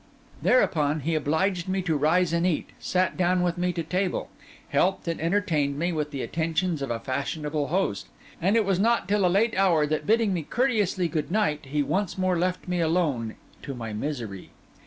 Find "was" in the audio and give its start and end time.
8.65-8.79